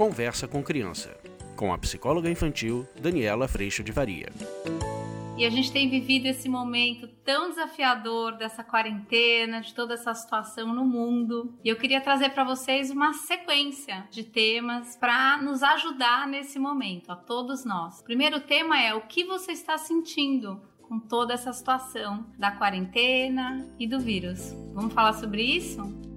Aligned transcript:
Conversa 0.00 0.48
com 0.48 0.62
Criança, 0.62 1.14
com 1.54 1.74
a 1.74 1.76
psicóloga 1.76 2.30
infantil 2.30 2.88
Daniela 2.98 3.46
Freixo 3.46 3.84
de 3.84 3.92
Varia. 3.92 4.30
E 5.36 5.44
a 5.44 5.50
gente 5.50 5.70
tem 5.70 5.90
vivido 5.90 6.24
esse 6.24 6.48
momento 6.48 7.06
tão 7.22 7.50
desafiador 7.50 8.34
dessa 8.38 8.64
quarentena, 8.64 9.60
de 9.60 9.74
toda 9.74 9.92
essa 9.92 10.14
situação 10.14 10.72
no 10.72 10.86
mundo. 10.86 11.54
E 11.62 11.68
eu 11.68 11.76
queria 11.76 12.00
trazer 12.00 12.30
para 12.30 12.44
vocês 12.44 12.90
uma 12.90 13.12
sequência 13.12 14.08
de 14.10 14.24
temas 14.24 14.96
para 14.96 15.36
nos 15.36 15.62
ajudar 15.62 16.26
nesse 16.26 16.58
momento, 16.58 17.12
a 17.12 17.16
todos 17.16 17.66
nós. 17.66 18.00
O 18.00 18.04
primeiro 18.04 18.40
tema 18.40 18.80
é 18.80 18.94
o 18.94 19.02
que 19.02 19.24
você 19.24 19.52
está 19.52 19.76
sentindo 19.76 20.62
com 20.80 20.98
toda 20.98 21.34
essa 21.34 21.52
situação 21.52 22.24
da 22.38 22.50
quarentena 22.50 23.70
e 23.78 23.86
do 23.86 24.00
vírus. 24.00 24.56
Vamos 24.72 24.94
falar 24.94 25.12
sobre 25.12 25.42
isso? 25.42 26.09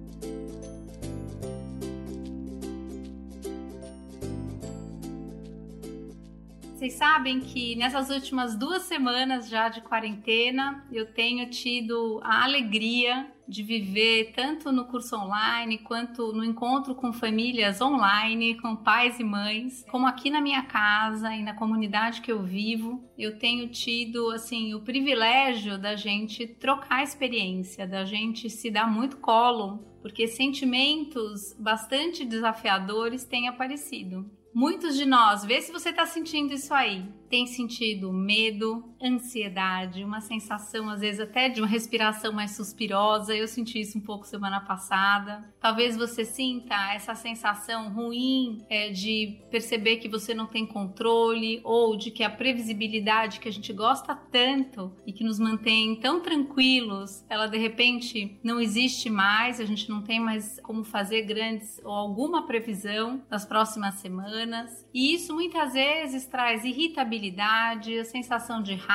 Vocês 6.84 6.96
sabem 6.96 7.40
que 7.40 7.78
nessas 7.78 8.10
últimas 8.10 8.58
duas 8.58 8.82
semanas 8.82 9.48
já 9.48 9.70
de 9.70 9.80
quarentena, 9.80 10.86
eu 10.92 11.06
tenho 11.06 11.50
tido 11.50 12.20
a 12.22 12.44
alegria 12.44 13.32
de 13.48 13.64
viver 13.64 14.34
tanto 14.36 14.70
no 14.70 14.84
curso 14.84 15.16
online 15.16 15.78
quanto 15.78 16.34
no 16.34 16.44
encontro 16.44 16.94
com 16.94 17.14
famílias 17.14 17.80
online, 17.80 18.60
com 18.60 18.76
pais 18.76 19.18
e 19.18 19.24
mães, 19.24 19.86
como 19.90 20.06
aqui 20.06 20.30
na 20.30 20.42
minha 20.42 20.62
casa 20.64 21.34
e 21.34 21.42
na 21.42 21.54
comunidade 21.54 22.20
que 22.20 22.34
eu 22.34 22.44
vivo, 22.44 23.02
eu 23.18 23.40
tenho 23.40 23.70
tido 23.70 24.30
assim 24.32 24.74
o 24.74 24.82
privilégio 24.82 25.78
da 25.78 25.96
gente 25.96 26.46
trocar 26.46 27.02
experiência, 27.02 27.88
da 27.88 28.04
gente 28.04 28.50
se 28.50 28.70
dar 28.70 28.92
muito 28.92 29.16
colo, 29.20 29.80
porque 30.02 30.28
sentimentos 30.28 31.56
bastante 31.58 32.26
desafiadores 32.26 33.24
têm 33.24 33.48
aparecido. 33.48 34.30
Muitos 34.54 34.96
de 34.96 35.06
nós, 35.06 35.44
vê 35.44 35.60
se 35.62 35.72
você 35.72 35.90
está 35.90 36.06
sentindo 36.06 36.54
isso 36.54 36.72
aí. 36.74 37.04
Tem 37.28 37.48
sentido 37.48 38.14
medo, 38.14 38.93
ansiedade, 39.04 40.04
uma 40.04 40.22
sensação 40.22 40.90
às 40.90 41.02
vezes 41.02 41.20
até 41.20 41.50
de 41.50 41.62
uma 41.62 41.68
respiração 41.68 42.32
mais 42.32 42.52
suspirosa. 42.56 43.36
Eu 43.36 43.48
senti 43.48 43.80
isso 43.80 43.98
um 43.98 44.02
pouco 44.02 44.26
semana 44.26 44.62
passada. 44.62 45.54
Talvez 45.60 45.96
você 45.98 46.24
sinta 46.26 46.94
essa 46.94 47.14
sensação 47.16 47.92
ruim 47.94 48.66
é, 48.70 48.90
de 48.90 49.40
perceber 49.52 49.98
que 49.98 50.10
você 50.10 50.34
não 50.34 50.46
tem 50.46 50.66
controle 50.66 51.62
ou 51.64 51.96
de 51.98 52.12
que 52.12 52.24
a 52.24 52.30
previsibilidade 52.30 53.40
que 53.40 53.50
a 53.50 53.52
gente 53.52 53.72
gosta 53.74 54.16
tanto 54.16 54.92
e 55.06 55.14
que 55.14 55.24
nos 55.24 55.40
mantém 55.40 55.96
tão 55.96 56.22
tranquilos, 56.22 57.26
ela 57.30 57.48
de 57.48 57.58
repente 57.58 58.40
não 58.44 58.60
existe 58.60 59.10
mais. 59.10 59.60
A 59.60 59.66
gente 59.66 59.90
não 59.90 60.02
tem 60.02 60.20
mais 60.20 60.60
como 60.62 60.84
fazer 60.84 61.24
grandes 61.24 61.80
ou 61.84 61.92
alguma 61.92 62.46
previsão 62.46 63.22
das 63.30 63.46
próximas 63.46 63.96
semanas. 63.96 64.86
E 64.94 65.14
isso 65.14 65.34
muitas 65.34 65.74
vezes 65.74 66.26
traz 66.26 66.64
irritabilidade 66.64 66.94
irritabilidade, 66.94 68.00
a 68.00 68.06
sensação 68.06 68.62
de 68.62 68.76
raiva. 68.76 68.93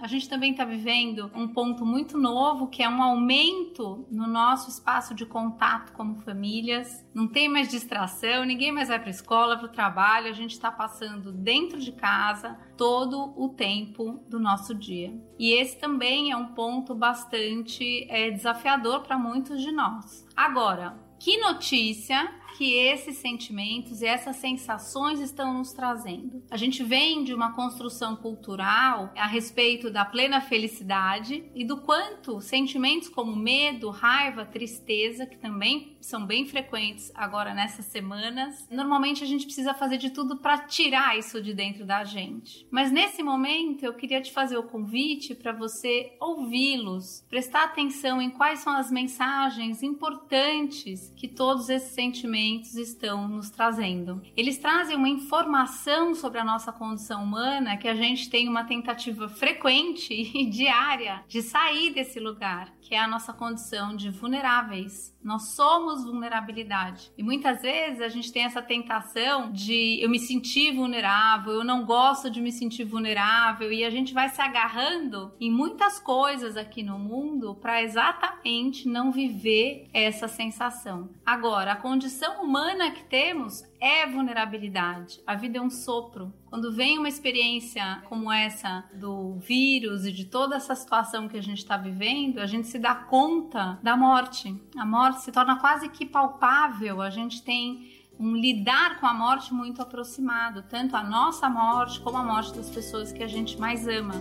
A 0.00 0.06
gente 0.08 0.28
também 0.28 0.50
está 0.50 0.64
vivendo 0.64 1.30
um 1.34 1.46
ponto 1.46 1.86
muito 1.86 2.18
novo 2.18 2.66
que 2.66 2.82
é 2.82 2.88
um 2.88 3.00
aumento 3.00 4.04
no 4.10 4.26
nosso 4.26 4.68
espaço 4.68 5.14
de 5.14 5.24
contato 5.24 5.92
como 5.92 6.20
famílias. 6.22 7.04
Não 7.14 7.28
tem 7.28 7.48
mais 7.48 7.68
distração, 7.68 8.44
ninguém 8.44 8.72
mais 8.72 8.88
vai 8.88 8.98
para 8.98 9.08
a 9.08 9.10
escola, 9.10 9.56
para 9.56 9.66
o 9.66 9.72
trabalho. 9.72 10.28
A 10.28 10.32
gente 10.32 10.52
está 10.52 10.72
passando 10.72 11.30
dentro 11.32 11.78
de 11.78 11.92
casa 11.92 12.58
todo 12.76 13.32
o 13.36 13.48
tempo 13.50 14.24
do 14.28 14.40
nosso 14.40 14.74
dia. 14.74 15.14
E 15.38 15.52
esse 15.52 15.78
também 15.78 16.32
é 16.32 16.36
um 16.36 16.48
ponto 16.48 16.94
bastante 16.94 18.06
é, 18.10 18.30
desafiador 18.30 19.02
para 19.02 19.16
muitos 19.16 19.60
de 19.62 19.70
nós. 19.70 20.26
Agora, 20.34 20.98
que 21.20 21.38
notícia 21.38 22.28
que 22.56 22.74
esses 22.74 23.16
sentimentos 23.16 24.02
e 24.02 24.06
essas 24.06 24.36
sensações 24.36 25.20
estão 25.20 25.54
nos 25.54 25.72
trazendo. 25.72 26.42
A 26.50 26.56
gente 26.56 26.82
vem 26.82 27.24
de 27.24 27.34
uma 27.34 27.52
construção 27.52 28.16
cultural 28.16 29.12
a 29.16 29.26
respeito 29.26 29.90
da 29.90 30.04
plena 30.04 30.40
felicidade 30.40 31.44
e 31.54 31.64
do 31.64 31.78
quanto 31.78 32.40
sentimentos 32.40 33.08
como 33.08 33.34
medo, 33.34 33.90
raiva, 33.90 34.44
tristeza, 34.44 35.26
que 35.26 35.38
também 35.38 35.96
são 36.00 36.26
bem 36.26 36.44
frequentes 36.46 37.12
agora 37.14 37.54
nessas 37.54 37.86
semanas, 37.86 38.68
normalmente 38.70 39.22
a 39.22 39.26
gente 39.26 39.44
precisa 39.44 39.72
fazer 39.72 39.98
de 39.98 40.10
tudo 40.10 40.38
para 40.38 40.58
tirar 40.58 41.16
isso 41.18 41.40
de 41.40 41.54
dentro 41.54 41.86
da 41.86 42.04
gente. 42.04 42.66
Mas 42.70 42.90
nesse 42.90 43.22
momento 43.22 43.84
eu 43.84 43.94
queria 43.94 44.20
te 44.20 44.32
fazer 44.32 44.56
o 44.56 44.64
convite 44.64 45.34
para 45.34 45.52
você 45.52 46.16
ouvi-los, 46.20 47.24
prestar 47.28 47.64
atenção 47.64 48.20
em 48.20 48.30
quais 48.30 48.60
são 48.60 48.74
as 48.74 48.90
mensagens 48.90 49.82
importantes 49.82 51.12
que 51.16 51.28
todos 51.28 51.68
esses 51.68 51.92
sentimentos 51.92 52.41
estão 52.76 53.28
nos 53.28 53.50
trazendo. 53.50 54.22
Eles 54.36 54.58
trazem 54.58 54.96
uma 54.96 55.08
informação 55.08 56.14
sobre 56.14 56.38
a 56.38 56.44
nossa 56.44 56.72
condição 56.72 57.22
humana 57.22 57.76
que 57.76 57.88
a 57.88 57.94
gente 57.94 58.28
tem 58.28 58.48
uma 58.48 58.64
tentativa 58.64 59.28
frequente 59.28 60.12
e 60.34 60.46
diária 60.46 61.24
de 61.28 61.42
sair 61.42 61.92
desse 61.92 62.18
lugar, 62.18 62.72
que 62.80 62.94
é 62.94 62.98
a 62.98 63.08
nossa 63.08 63.32
condição 63.32 63.94
de 63.94 64.10
vulneráveis. 64.10 65.11
Nós 65.22 65.54
somos 65.54 66.04
vulnerabilidade. 66.04 67.10
E 67.16 67.22
muitas 67.22 67.62
vezes 67.62 68.00
a 68.00 68.08
gente 68.08 68.32
tem 68.32 68.44
essa 68.44 68.62
tentação 68.62 69.52
de 69.52 69.98
eu 70.02 70.08
me 70.08 70.18
sentir 70.18 70.74
vulnerável, 70.74 71.52
eu 71.52 71.64
não 71.64 71.84
gosto 71.84 72.30
de 72.30 72.40
me 72.40 72.50
sentir 72.50 72.84
vulnerável, 72.84 73.72
e 73.72 73.84
a 73.84 73.90
gente 73.90 74.12
vai 74.12 74.28
se 74.28 74.40
agarrando 74.40 75.32
em 75.40 75.50
muitas 75.50 75.98
coisas 75.98 76.56
aqui 76.56 76.82
no 76.82 76.98
mundo 76.98 77.54
para 77.54 77.82
exatamente 77.82 78.88
não 78.88 79.12
viver 79.12 79.88
essa 79.92 80.26
sensação. 80.28 81.10
Agora, 81.24 81.72
a 81.72 81.76
condição 81.76 82.42
humana 82.42 82.90
que 82.90 83.04
temos 83.04 83.62
é 83.82 84.06
vulnerabilidade. 84.06 85.20
A 85.26 85.34
vida 85.34 85.58
é 85.58 85.60
um 85.60 85.68
sopro. 85.68 86.32
Quando 86.46 86.72
vem 86.72 86.98
uma 86.98 87.08
experiência 87.08 88.00
como 88.08 88.30
essa 88.30 88.84
do 88.94 89.34
vírus 89.40 90.06
e 90.06 90.12
de 90.12 90.26
toda 90.26 90.54
essa 90.54 90.72
situação 90.76 91.26
que 91.26 91.36
a 91.36 91.42
gente 91.42 91.58
está 91.58 91.76
vivendo, 91.76 92.38
a 92.38 92.46
gente 92.46 92.68
se 92.68 92.78
dá 92.78 92.94
conta 92.94 93.80
da 93.82 93.96
morte. 93.96 94.54
A 94.78 94.86
morte 94.86 95.22
se 95.22 95.32
torna 95.32 95.58
quase 95.58 95.88
que 95.88 96.06
palpável. 96.06 97.02
A 97.02 97.10
gente 97.10 97.42
tem 97.42 97.90
um 98.20 98.36
lidar 98.36 99.00
com 99.00 99.06
a 99.06 99.12
morte 99.12 99.52
muito 99.52 99.82
aproximado, 99.82 100.62
tanto 100.62 100.96
a 100.96 101.02
nossa 101.02 101.50
morte 101.50 102.00
como 102.02 102.18
a 102.18 102.22
morte 102.22 102.54
das 102.54 102.70
pessoas 102.70 103.10
que 103.10 103.24
a 103.24 103.26
gente 103.26 103.58
mais 103.58 103.88
ama. 103.88 104.14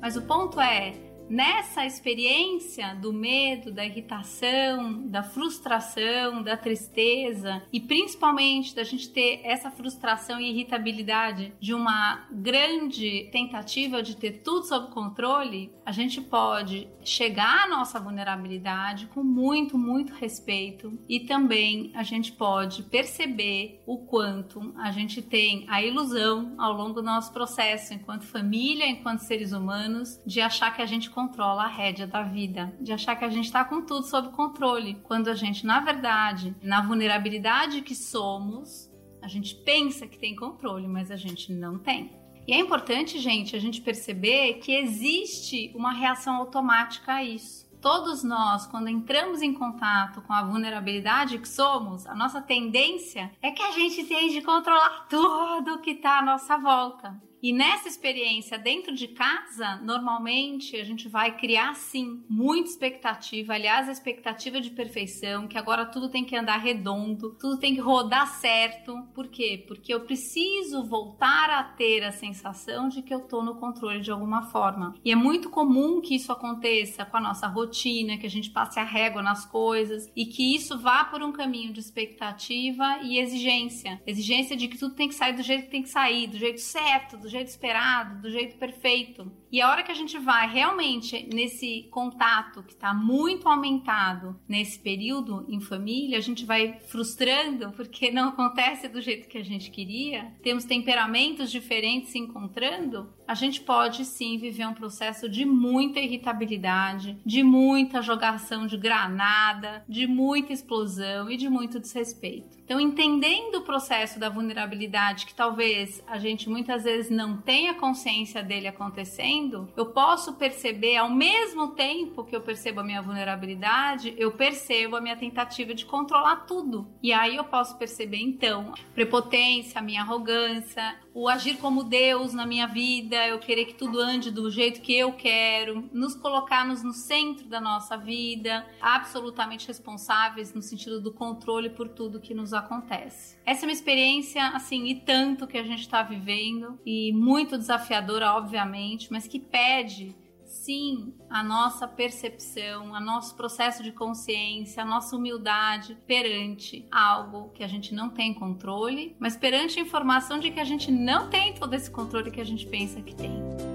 Mas 0.00 0.16
o 0.16 0.22
ponto 0.22 0.60
é, 0.60 0.94
nessa 1.28 1.86
experiência 1.86 2.94
do 2.94 3.12
medo, 3.12 3.72
da 3.72 3.84
irritação, 3.84 5.06
da 5.06 5.22
frustração, 5.22 6.42
da 6.42 6.56
tristeza 6.56 7.62
e 7.72 7.80
principalmente 7.80 8.74
da 8.74 8.84
gente 8.84 9.08
ter 9.10 9.40
essa 9.44 9.70
frustração 9.70 10.40
e 10.40 10.50
irritabilidade 10.50 11.52
de 11.60 11.74
uma 11.74 12.26
grande 12.30 13.28
tentativa 13.32 14.02
de 14.02 14.16
ter 14.16 14.42
tudo 14.42 14.66
sob 14.66 14.92
controle, 14.92 15.72
a 15.84 15.92
gente 15.92 16.20
pode 16.20 16.88
chegar 17.04 17.64
à 17.64 17.68
nossa 17.68 17.98
vulnerabilidade 17.98 19.06
com 19.06 19.22
muito, 19.22 19.76
muito 19.76 20.12
respeito 20.14 20.98
e 21.08 21.20
também 21.20 21.90
a 21.94 22.02
gente 22.02 22.32
pode 22.32 22.82
perceber 22.84 23.80
o 23.86 23.98
quanto 23.98 24.72
a 24.76 24.90
gente 24.90 25.20
tem 25.20 25.64
a 25.68 25.82
ilusão 25.82 26.54
ao 26.58 26.72
longo 26.72 26.94
do 26.94 27.02
nosso 27.02 27.32
processo 27.32 27.94
enquanto 27.94 28.24
família, 28.24 28.86
enquanto 28.86 29.20
seres 29.20 29.52
humanos, 29.52 30.20
de 30.26 30.40
achar 30.40 30.74
que 30.74 30.82
a 30.82 30.86
gente 30.86 31.10
controla 31.22 31.64
a 31.64 31.68
rédea 31.68 32.06
da 32.06 32.22
vida, 32.22 32.74
de 32.80 32.92
achar 32.92 33.14
que 33.14 33.24
a 33.24 33.28
gente 33.28 33.44
está 33.44 33.64
com 33.64 33.82
tudo 33.82 34.04
sob 34.04 34.30
controle, 34.30 34.94
quando 35.04 35.28
a 35.28 35.34
gente, 35.34 35.64
na 35.64 35.78
verdade, 35.78 36.54
na 36.60 36.82
vulnerabilidade 36.82 37.80
que 37.82 37.94
somos, 37.94 38.90
a 39.22 39.28
gente 39.28 39.54
pensa 39.54 40.06
que 40.06 40.18
tem 40.18 40.34
controle, 40.34 40.88
mas 40.88 41.12
a 41.12 41.16
gente 41.16 41.52
não 41.52 41.78
tem. 41.78 42.10
E 42.44 42.52
é 42.52 42.58
importante, 42.58 43.20
gente, 43.20 43.54
a 43.54 43.60
gente 43.60 43.80
perceber 43.80 44.54
que 44.54 44.72
existe 44.74 45.70
uma 45.76 45.92
reação 45.92 46.36
automática 46.36 47.14
a 47.14 47.22
isso. 47.22 47.70
Todos 47.80 48.24
nós, 48.24 48.66
quando 48.66 48.88
entramos 48.88 49.42
em 49.42 49.54
contato 49.54 50.22
com 50.22 50.32
a 50.32 50.42
vulnerabilidade 50.42 51.38
que 51.38 51.48
somos, 51.48 52.04
a 52.04 52.16
nossa 52.16 52.42
tendência 52.42 53.30
é 53.40 53.52
que 53.52 53.62
a 53.62 53.70
gente 53.70 54.04
tende 54.04 54.38
a 54.38 54.44
controlar 54.44 55.06
tudo 55.08 55.80
que 55.80 55.92
está 55.92 56.18
à 56.18 56.22
nossa 56.22 56.58
volta. 56.58 57.16
E 57.42 57.52
nessa 57.52 57.88
experiência 57.88 58.56
dentro 58.56 58.94
de 58.94 59.08
casa, 59.08 59.80
normalmente 59.82 60.76
a 60.76 60.84
gente 60.84 61.08
vai 61.08 61.36
criar 61.36 61.74
sim 61.74 62.22
muita 62.28 62.70
expectativa. 62.70 63.54
Aliás, 63.54 63.88
a 63.88 63.92
expectativa 63.92 64.60
de 64.60 64.70
perfeição, 64.70 65.48
que 65.48 65.58
agora 65.58 65.84
tudo 65.84 66.08
tem 66.08 66.24
que 66.24 66.36
andar 66.36 66.58
redondo, 66.58 67.36
tudo 67.40 67.58
tem 67.58 67.74
que 67.74 67.80
rodar 67.80 68.28
certo. 68.38 68.96
Por 69.12 69.26
quê? 69.26 69.64
Porque 69.66 69.92
eu 69.92 70.02
preciso 70.02 70.84
voltar 70.84 71.50
a 71.50 71.64
ter 71.64 72.04
a 72.04 72.12
sensação 72.12 72.88
de 72.88 73.02
que 73.02 73.12
eu 73.12 73.22
tô 73.26 73.42
no 73.42 73.56
controle 73.56 74.00
de 74.00 74.12
alguma 74.12 74.42
forma. 74.52 74.94
E 75.04 75.10
é 75.10 75.16
muito 75.16 75.50
comum 75.50 76.00
que 76.00 76.14
isso 76.14 76.30
aconteça 76.30 77.04
com 77.04 77.16
a 77.16 77.20
nossa 77.20 77.48
rotina, 77.48 78.18
que 78.18 78.26
a 78.26 78.30
gente 78.30 78.50
passe 78.50 78.78
a 78.78 78.84
régua 78.84 79.20
nas 79.20 79.44
coisas 79.44 80.08
e 80.14 80.26
que 80.26 80.54
isso 80.54 80.78
vá 80.78 81.04
por 81.06 81.20
um 81.24 81.32
caminho 81.32 81.72
de 81.72 81.80
expectativa 81.80 83.00
e 83.02 83.18
exigência. 83.18 84.00
Exigência 84.06 84.56
de 84.56 84.68
que 84.68 84.78
tudo 84.78 84.94
tem 84.94 85.08
que 85.08 85.16
sair 85.16 85.34
do 85.34 85.42
jeito 85.42 85.64
que 85.64 85.70
tem 85.72 85.82
que 85.82 85.88
sair, 85.88 86.28
do 86.28 86.38
jeito 86.38 86.60
certo, 86.60 87.16
do 87.16 87.31
jeito 87.32 87.48
esperado, 87.48 88.22
do 88.22 88.30
jeito 88.30 88.56
perfeito. 88.56 89.30
E 89.50 89.60
a 89.60 89.70
hora 89.70 89.82
que 89.82 89.92
a 89.92 89.94
gente 89.94 90.18
vai 90.18 90.48
realmente 90.48 91.28
nesse 91.32 91.88
contato 91.90 92.62
que 92.62 92.72
está 92.72 92.94
muito 92.94 93.48
aumentado 93.48 94.40
nesse 94.48 94.78
período 94.78 95.44
em 95.48 95.60
família, 95.60 96.16
a 96.16 96.22
gente 96.22 96.44
vai 96.44 96.78
frustrando 96.88 97.72
porque 97.72 98.10
não 98.10 98.30
acontece 98.30 98.88
do 98.88 99.00
jeito 99.00 99.28
que 99.28 99.36
a 99.36 99.44
gente 99.44 99.70
queria, 99.70 100.32
temos 100.42 100.64
temperamentos 100.64 101.50
diferentes 101.50 102.10
se 102.10 102.18
encontrando, 102.18 103.12
a 103.26 103.34
gente 103.34 103.60
pode 103.60 104.04
sim 104.04 104.38
viver 104.38 104.66
um 104.66 104.74
processo 104.74 105.28
de 105.28 105.44
muita 105.44 106.00
irritabilidade, 106.00 107.18
de 107.24 107.42
muita 107.42 108.02
jogação 108.02 108.66
de 108.66 108.76
granada, 108.76 109.84
de 109.88 110.06
muita 110.06 110.52
explosão 110.52 111.30
e 111.30 111.36
de 111.36 111.48
muito 111.48 111.78
desrespeito. 111.78 112.62
Então, 112.64 112.80
entendendo 112.80 113.56
o 113.56 113.62
processo 113.62 114.18
da 114.18 114.28
vulnerabilidade, 114.28 115.26
que 115.26 115.34
talvez 115.34 116.02
a 116.06 116.18
gente 116.18 116.48
muitas 116.48 116.84
vezes 116.84 117.10
não 117.10 117.21
tenha 117.38 117.74
consciência 117.74 118.42
dele 118.42 118.68
acontecendo, 118.68 119.72
eu 119.76 119.86
posso 119.86 120.34
perceber, 120.34 120.96
ao 120.96 121.10
mesmo 121.10 121.68
tempo 121.68 122.24
que 122.24 122.34
eu 122.34 122.40
percebo 122.40 122.80
a 122.80 122.84
minha 122.84 123.02
vulnerabilidade, 123.02 124.14
eu 124.16 124.32
percebo 124.32 124.96
a 124.96 125.00
minha 125.00 125.16
tentativa 125.16 125.74
de 125.74 125.84
controlar 125.84 126.44
tudo. 126.46 126.86
E 127.02 127.12
aí 127.12 127.36
eu 127.36 127.44
posso 127.44 127.76
perceber, 127.78 128.18
então, 128.18 128.72
prepotência, 128.94 129.78
a 129.78 129.82
minha 129.82 130.02
arrogância, 130.02 130.96
o 131.14 131.28
agir 131.28 131.58
como 131.58 131.84
Deus 131.84 132.32
na 132.32 132.46
minha 132.46 132.66
vida, 132.66 133.26
eu 133.26 133.38
querer 133.38 133.66
que 133.66 133.74
tudo 133.74 134.00
ande 134.00 134.30
do 134.30 134.50
jeito 134.50 134.80
que 134.80 134.96
eu 134.96 135.12
quero, 135.12 135.88
nos 135.92 136.14
colocarmos 136.14 136.82
no 136.82 136.92
centro 136.92 137.46
da 137.46 137.60
nossa 137.60 137.96
vida, 137.96 138.66
absolutamente 138.80 139.68
responsáveis 139.68 140.54
no 140.54 140.62
sentido 140.62 141.00
do 141.00 141.12
controle 141.12 141.70
por 141.70 141.88
tudo 141.88 142.20
que 142.20 142.34
nos 142.34 142.52
acontece. 142.52 143.36
Essa 143.44 143.64
é 143.64 143.68
uma 143.68 143.72
experiência, 143.72 144.46
assim, 144.48 144.86
e 144.86 144.94
tanto 144.94 145.46
que 145.46 145.58
a 145.58 145.62
gente 145.62 145.80
está 145.80 146.02
vivendo, 146.02 146.78
e 146.86 147.11
muito 147.12 147.58
desafiadora, 147.58 148.34
obviamente, 148.34 149.10
mas 149.10 149.26
que 149.26 149.38
pede 149.38 150.16
sim 150.44 151.14
a 151.28 151.42
nossa 151.42 151.88
percepção, 151.88 152.94
a 152.94 153.00
nosso 153.00 153.34
processo 153.34 153.82
de 153.82 153.90
consciência, 153.90 154.82
a 154.82 154.86
nossa 154.86 155.16
humildade 155.16 155.96
perante 156.06 156.86
algo 156.90 157.50
que 157.50 157.64
a 157.64 157.68
gente 157.68 157.94
não 157.94 158.10
tem 158.10 158.34
controle, 158.34 159.16
mas 159.18 159.36
perante 159.36 159.78
a 159.78 159.82
informação 159.82 160.38
de 160.38 160.50
que 160.50 160.60
a 160.60 160.64
gente 160.64 160.92
não 160.92 161.28
tem 161.30 161.54
todo 161.54 161.74
esse 161.74 161.90
controle 161.90 162.30
que 162.30 162.40
a 162.40 162.44
gente 162.44 162.66
pensa 162.66 163.00
que 163.00 163.14
tem. 163.14 163.71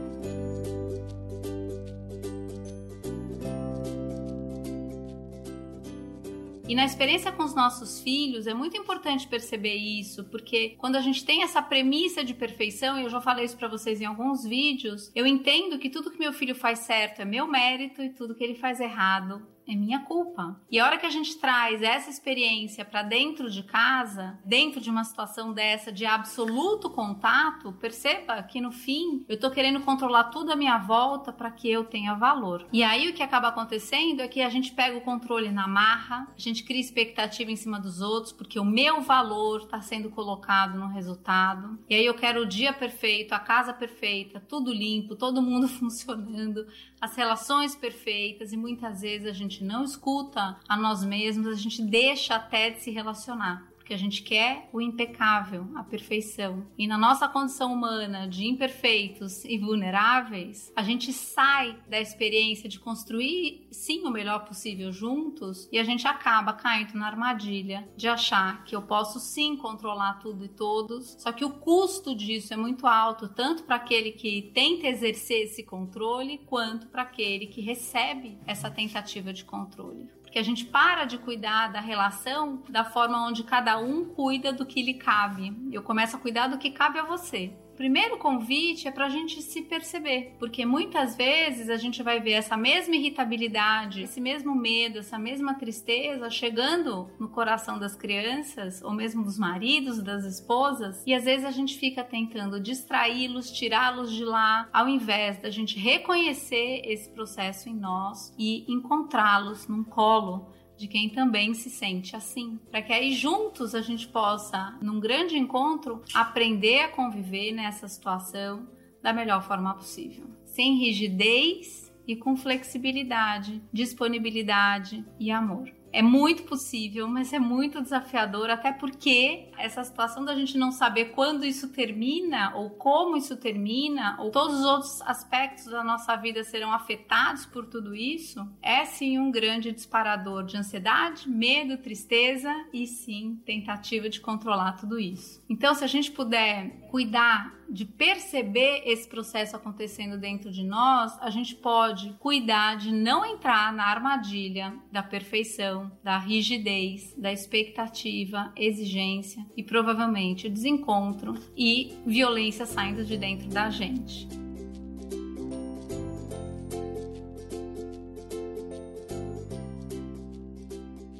E 6.67 6.75
na 6.75 6.83
experiência 6.83 7.31
com 7.31 7.43
os 7.43 7.55
nossos 7.55 8.01
filhos 8.01 8.45
é 8.45 8.53
muito 8.53 8.75
importante 8.75 9.25
perceber 9.25 9.75
isso, 9.75 10.25
porque 10.25 10.75
quando 10.77 10.97
a 10.97 11.01
gente 11.01 11.23
tem 11.23 11.41
essa 11.41 11.61
premissa 11.61 12.25
de 12.25 12.33
perfeição, 12.33 12.99
e 12.99 13.03
eu 13.03 13.09
já 13.09 13.21
falei 13.21 13.45
isso 13.45 13.55
para 13.55 13.69
vocês 13.69 14.01
em 14.01 14.05
alguns 14.05 14.43
vídeos, 14.43 15.09
eu 15.15 15.25
entendo 15.25 15.79
que 15.79 15.89
tudo 15.89 16.11
que 16.11 16.19
meu 16.19 16.33
filho 16.33 16.53
faz 16.53 16.79
certo 16.79 17.21
é 17.21 17.25
meu 17.25 17.47
mérito 17.47 18.01
e 18.01 18.09
tudo 18.09 18.35
que 18.35 18.43
ele 18.43 18.55
faz 18.55 18.81
errado 18.81 19.47
é 19.67 19.75
minha 19.75 19.99
culpa. 19.99 20.59
E 20.71 20.79
a 20.79 20.85
hora 20.85 20.97
que 20.97 21.05
a 21.05 21.09
gente 21.09 21.37
traz 21.37 21.81
essa 21.81 22.09
experiência 22.09 22.85
para 22.85 23.03
dentro 23.03 23.49
de 23.49 23.63
casa, 23.63 24.39
dentro 24.45 24.79
de 24.79 24.89
uma 24.89 25.03
situação 25.03 25.51
dessa 25.51 25.91
de 25.91 26.05
absoluto 26.05 26.89
contato, 26.89 27.73
perceba 27.73 28.41
que 28.43 28.61
no 28.61 28.71
fim 28.71 29.25
eu 29.27 29.39
tô 29.39 29.51
querendo 29.51 29.81
controlar 29.81 30.25
tudo 30.25 30.51
à 30.51 30.55
minha 30.55 30.77
volta 30.77 31.33
para 31.33 31.51
que 31.51 31.69
eu 31.69 31.83
tenha 31.83 32.13
valor. 32.13 32.65
E 32.71 32.83
aí 32.83 33.09
o 33.09 33.13
que 33.13 33.21
acaba 33.21 33.49
acontecendo 33.49 34.21
é 34.21 34.27
que 34.27 34.41
a 34.41 34.49
gente 34.49 34.71
pega 34.71 34.97
o 34.97 35.01
controle 35.01 35.51
na 35.51 35.67
marra, 35.67 36.27
a 36.35 36.39
gente 36.39 36.63
cria 36.63 36.79
expectativa 36.79 37.51
em 37.51 37.55
cima 37.55 37.79
dos 37.79 37.99
outros, 38.01 38.31
porque 38.31 38.59
o 38.59 38.65
meu 38.65 39.01
valor 39.01 39.61
está 39.61 39.81
sendo 39.81 40.09
colocado 40.09 40.79
no 40.79 40.87
resultado. 40.87 41.77
E 41.89 41.95
aí 41.95 42.05
eu 42.05 42.13
quero 42.13 42.43
o 42.43 42.45
dia 42.45 42.71
perfeito, 42.71 43.33
a 43.33 43.39
casa 43.39 43.73
perfeita, 43.73 44.39
tudo 44.39 44.71
limpo, 44.71 45.15
todo 45.15 45.41
mundo 45.41 45.67
funcionando, 45.67 46.65
as 46.99 47.15
relações 47.15 47.75
perfeitas 47.75 48.53
e 48.53 48.57
muitas 48.57 49.01
vezes 49.01 49.27
a 49.27 49.33
gente 49.33 49.56
não 49.63 49.83
escuta 49.83 50.57
a 50.68 50.77
nós 50.77 51.04
mesmos, 51.04 51.48
a 51.48 51.56
gente 51.56 51.81
deixa 51.81 52.36
até 52.36 52.69
de 52.69 52.81
se 52.81 52.92
relacionar 52.92 53.68
porque 53.88 53.94
a 53.94 53.98
gente 53.98 54.22
quer 54.22 54.68
o 54.74 54.81
impecável, 54.81 55.66
a 55.74 55.81
perfeição. 55.81 56.68
E 56.78 56.86
na 56.86 56.98
nossa 56.98 57.25
condição 57.25 57.72
humana 57.72 58.28
de 58.28 58.45
imperfeitos 58.45 59.45
e 59.45 59.57
vulneráveis, 59.57 60.74
a 60.75 60.84
gente 60.84 61.13
sai 61.13 61.80
da 61.88 61.98
experiência 61.98 62.68
de 62.68 62.81
construir 62.81 63.66
sim 63.72 64.06
o 64.06 64.12
melhor 64.12 64.44
possível 64.44 64.92
juntos 64.92 65.69
e 65.72 65.80
a 65.80 65.86
gente 65.86 66.06
acaba 66.06 66.51
caindo 66.51 66.95
na 66.95 67.07
armadilha 67.07 67.88
de 67.95 68.10
achar 68.10 68.66
que 68.66 68.75
eu 68.75 68.81
posso 68.81 69.22
sim 69.22 69.56
controlar 69.56 70.16
tudo 70.16 70.44
e 70.44 70.50
todos, 70.50 71.16
só 71.18 71.31
que 71.31 71.45
o 71.45 71.51
custo 71.51 72.13
disso 72.13 72.54
é 72.54 72.57
muito 72.57 72.86
alto, 72.86 73.30
tanto 73.30 73.63
para 73.63 73.78
aquele 73.78 74.12
que 74.12 74.51
tenta 74.54 74.88
exercer 74.88 75.45
esse 75.45 75.63
controle, 75.63 76.39
quanto 76.39 76.88
para 76.88 77.04
aquele 77.04 77.48
que 77.48 77.62
recebe 77.62 78.38
essa 78.45 78.69
tentativa 78.69 79.31
de 79.31 79.45
controle 79.45 80.16
que 80.31 80.39
a 80.39 80.44
gente 80.44 80.65
para 80.65 81.06
de 81.06 81.18
cuidar 81.18 81.71
da 81.71 81.79
relação 81.79 82.62
da 82.69 82.83
forma 82.83 83.27
onde 83.27 83.44
cada 83.44 83.77
um 83.77 84.06
cuida 84.06 84.51
do 84.51 84.65
que 84.65 84.81
lhe 84.81 84.94
cabe. 84.95 85.56
Eu 85.71 85.83
começo 85.83 86.15
a 86.15 86.19
cuidar 86.19 86.47
do 86.47 86.57
que 86.57 86.71
cabe 86.71 87.00
a 87.00 87.03
você 87.03 87.53
primeiro 87.77 88.18
convite 88.18 88.88
é 88.88 88.91
para 88.91 89.06
a 89.06 89.09
gente 89.09 89.39
se 89.41 89.62
perceber, 89.62 90.35
porque 90.39 90.65
muitas 90.65 91.15
vezes 91.15 91.69
a 91.69 91.77
gente 91.77 92.01
vai 92.01 92.19
ver 92.19 92.31
essa 92.31 92.57
mesma 92.57 92.95
irritabilidade, 92.95 94.01
esse 94.01 94.19
mesmo 94.19 94.56
medo, 94.56 94.97
essa 94.97 95.19
mesma 95.19 95.53
tristeza 95.53 96.27
chegando 96.29 97.07
no 97.19 97.29
coração 97.29 97.77
das 97.77 97.95
crianças, 97.95 98.81
ou 98.81 98.91
mesmo 98.91 99.24
dos 99.24 99.38
maridos, 99.38 100.01
das 100.01 100.25
esposas, 100.25 101.03
e 101.06 101.13
às 101.13 101.24
vezes 101.24 101.45
a 101.45 101.51
gente 101.51 101.77
fica 101.77 102.03
tentando 102.03 102.59
distraí-los, 102.59 103.51
tirá-los 103.51 104.12
de 104.12 104.25
lá, 104.25 104.68
ao 104.74 104.89
invés 104.89 105.38
da 105.38 105.51
gente 105.51 105.77
reconhecer 105.77 106.81
esse 106.83 107.07
processo 107.09 107.69
em 107.69 107.75
nós 107.75 108.33
e 108.39 108.65
encontrá-los 108.68 109.68
num 109.68 109.83
colo 109.83 110.56
de 110.77 110.88
quem 110.88 111.09
também 111.09 111.53
se 111.53 111.69
sente 111.69 112.15
assim, 112.15 112.59
para 112.69 112.81
que 112.81 112.94
aí 112.94 113.12
juntos 113.12 113.74
a 113.74 113.81
gente 113.81 114.07
possa, 114.07 114.77
num 114.81 115.00
grande 115.00 115.38
encontro, 115.38 116.03
aprender 116.13 116.81
a 116.81 116.89
conviver 116.89 117.51
nessa 117.51 117.88
situação 117.88 118.68
da 119.01 119.12
melhor 119.12 119.41
forma 119.41 119.74
possível, 119.74 120.27
sem 120.45 120.77
rigidez 120.77 121.91
e 122.07 122.15
com 122.15 122.38
flexibilidade, 122.38 123.62
disponibilidade 123.74 125.03
e 125.19 125.31
amor. 125.31 125.76
É 125.97 126.01
muito 126.03 126.44
possível, 126.44 127.07
mas 127.07 127.33
é 127.33 127.39
muito 127.39 127.81
desafiador, 127.81 128.51
até 128.51 128.71
porque 128.71 129.49
essa 129.57 129.83
situação 129.83 130.23
da 130.23 130.35
gente 130.35 130.55
não 130.55 130.71
saber 130.71 131.05
quando 131.05 131.44
isso 131.44 131.69
termina, 131.69 132.55
ou 132.55 132.69
como 132.69 133.17
isso 133.17 133.36
termina, 133.36 134.15
ou 134.19 134.29
todos 134.29 134.60
os 134.60 134.63
outros 134.63 135.01
aspectos 135.01 135.65
da 135.65 135.83
nossa 135.83 136.15
vida 136.15 136.43
serão 136.43 136.72
afetados 136.72 137.48
por 137.48 137.65
tudo 137.65 137.95
isso, 137.95 138.48
é 138.62 138.86
sim 138.86 139.17
um 139.17 139.31
grande 139.31 139.72
disparador 139.72 140.45
de 140.45 140.55
ansiedade, 140.55 141.27
medo, 141.27 141.79
tristeza 141.79 142.53
e 142.72 142.86
sim 142.86 143.41
tentativa 143.43 144.07
de 144.07 144.22
controlar 144.22 144.74
tudo 144.74 145.00
isso. 145.00 145.43
Então, 145.50 145.74
se 145.74 145.83
a 145.83 145.88
gente 145.88 146.12
puder 146.12 146.79
cuidar 146.91 147.57
de 147.69 147.86
perceber 147.86 148.83
esse 148.86 149.07
processo 149.07 149.55
acontecendo 149.55 150.17
dentro 150.17 150.51
de 150.51 150.63
nós, 150.63 151.17
a 151.21 151.29
gente 151.29 151.55
pode 151.55 152.13
cuidar 152.19 152.77
de 152.77 152.91
não 152.91 153.25
entrar 153.25 153.74
na 153.74 153.86
armadilha 153.86 154.74
da 154.91 155.03
perfeição, 155.03 155.91
da 156.03 156.17
rigidez, 156.17 157.13
da 157.17 157.31
expectativa, 157.31 158.51
exigência 158.55 159.45
e 159.55 159.63
provavelmente 159.63 160.50
desencontro 160.50 161.36
e 161.55 161.97
violência 162.05 162.65
saindo 162.65 163.03
de 163.03 163.17
dentro 163.17 163.50
da 163.50 163.69
gente. 163.69 164.47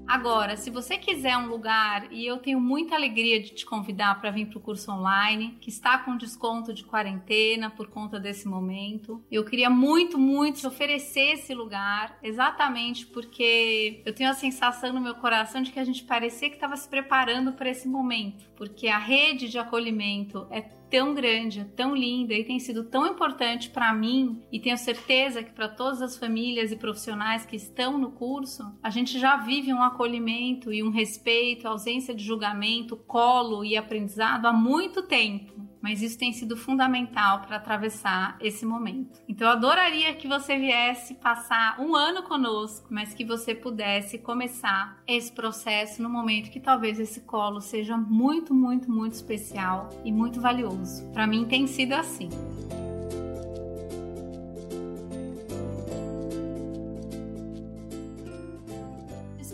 Agora, 0.08 0.56
se 0.56 0.70
você 0.70 0.98
quiser 0.98 1.38
um 1.38 1.48
lugar, 1.48 2.08
e 2.14 2.26
eu 2.26 2.38
tenho 2.38 2.62
muita 2.62 2.96
alegria 2.96 3.42
de 3.42 3.50
te 3.50 3.66
convidar 3.66 4.20
para 4.22 4.32
vir 4.32 4.48
para 4.48 4.58
o 4.58 4.62
curso 4.62 4.90
online, 4.90 5.58
que 5.60 5.70
está 5.70 5.98
com 5.98 6.16
desconto 6.16 6.74
de 6.74 6.86
quarentena 6.86 7.70
por 7.70 7.90
conta 7.90 8.18
desse 8.18 8.48
momento, 8.48 9.22
eu 9.30 9.44
queria 9.44 9.70
muito, 9.70 10.18
muito 10.18 10.62
te 10.62 10.68
oferecer 10.68 11.34
esse 11.34 11.54
lugar, 11.54 12.18
exatamente 12.24 13.06
porque 13.06 14.02
eu 14.06 14.14
tenho 14.14 14.30
a 14.30 14.34
sensação 14.34 14.94
no 14.94 15.02
meu 15.02 15.16
coração 15.16 15.62
de 15.62 15.72
que 15.72 15.80
a 15.80 15.84
gente 15.84 16.06
parecia 16.06 16.50
que 16.50 16.56
estava 16.56 16.78
se 16.78 16.88
preparando 16.88 17.52
para 17.52 17.70
esse 17.70 17.88
momento, 17.88 18.50
porque 18.56 18.88
a 18.88 18.98
rede 18.98 19.50
de 19.50 19.60
acolhimento 19.60 20.48
é 20.50 20.62
tão 20.90 21.14
grande, 21.14 21.66
tão 21.76 21.96
linda 21.96 22.34
e 22.34 22.44
tem 22.44 22.60
sido 22.60 22.84
tão 22.84 23.06
importante 23.06 23.70
para 23.70 23.94
mim 23.94 24.42
e 24.52 24.60
tenho 24.60 24.78
certeza 24.78 25.44
que 25.44 25.52
para 25.52 25.68
todas 25.68 26.02
as 26.02 26.18
famílias 26.18 26.72
e 26.72 26.76
profissionais 26.76 27.46
que 27.46 27.56
estão 27.56 27.98
no 27.98 28.12
curso, 28.12 28.64
a 28.82 28.90
gente 28.90 29.20
já 29.20 29.38
vive 29.38 29.74
um 29.74 29.84
acolhimento 29.84 30.72
e 30.72 30.82
um 30.82 30.90
respeito, 30.90 31.68
ausência 31.68 32.14
de 32.14 32.24
julgamento, 32.24 32.96
colo 32.96 33.64
e 33.64 33.76
aprendizado 33.76 34.46
há 34.46 34.54
muito 34.54 35.04
tempo 35.04 35.67
mas 35.88 36.02
isso 36.02 36.18
tem 36.18 36.34
sido 36.34 36.58
fundamental 36.58 37.40
para 37.40 37.56
atravessar 37.56 38.38
esse 38.42 38.66
momento. 38.66 39.22
Então 39.26 39.48
eu 39.48 39.54
adoraria 39.54 40.14
que 40.16 40.28
você 40.28 40.58
viesse 40.58 41.14
passar 41.14 41.80
um 41.80 41.96
ano 41.96 42.24
conosco, 42.24 42.88
mas 42.90 43.14
que 43.14 43.24
você 43.24 43.56
pudesse 43.56 44.18
começar 44.18 45.02
esse 45.08 45.32
processo 45.32 46.04
no 46.04 46.10
momento 46.10 46.52
que 46.52 46.60
talvez 46.60 47.00
esse 47.00 47.22
colo 47.22 47.62
seja 47.62 47.96
muito, 47.96 48.54
muito, 48.54 48.92
muito 48.92 49.14
especial 49.14 49.88
e 50.04 50.12
muito 50.12 50.42
valioso. 50.42 51.10
Para 51.14 51.26
mim 51.26 51.46
tem 51.46 51.66
sido 51.66 51.94
assim. 51.94 52.28